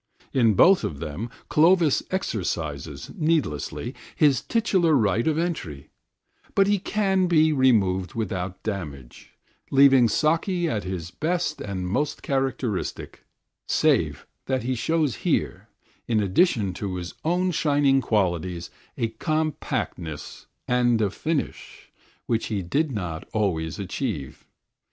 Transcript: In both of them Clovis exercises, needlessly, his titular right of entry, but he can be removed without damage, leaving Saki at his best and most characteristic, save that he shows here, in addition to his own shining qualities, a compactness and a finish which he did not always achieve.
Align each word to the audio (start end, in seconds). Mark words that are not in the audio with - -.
In 0.33 0.55
both 0.55 0.83
of 0.83 0.97
them 0.97 1.29
Clovis 1.47 2.01
exercises, 2.09 3.11
needlessly, 3.15 3.93
his 4.15 4.41
titular 4.41 4.95
right 4.95 5.27
of 5.27 5.37
entry, 5.37 5.91
but 6.55 6.65
he 6.65 6.79
can 6.79 7.27
be 7.27 7.53
removed 7.53 8.15
without 8.15 8.63
damage, 8.63 9.33
leaving 9.69 10.09
Saki 10.09 10.67
at 10.67 10.83
his 10.85 11.11
best 11.11 11.61
and 11.61 11.87
most 11.87 12.23
characteristic, 12.23 13.25
save 13.67 14.25
that 14.47 14.63
he 14.63 14.73
shows 14.73 15.17
here, 15.17 15.67
in 16.07 16.19
addition 16.19 16.73
to 16.73 16.95
his 16.95 17.13
own 17.23 17.51
shining 17.51 18.01
qualities, 18.01 18.71
a 18.97 19.09
compactness 19.09 20.47
and 20.67 20.99
a 20.99 21.11
finish 21.11 21.91
which 22.25 22.47
he 22.47 22.63
did 22.63 22.91
not 22.91 23.29
always 23.33 23.77
achieve. 23.77 24.47